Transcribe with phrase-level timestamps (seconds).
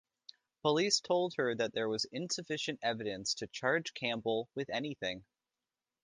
[0.63, 5.23] Police told her that there was insufficient evidence to charge Campbell with anything.